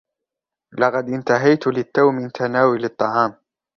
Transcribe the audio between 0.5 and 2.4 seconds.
لقد إنتهيت للتو من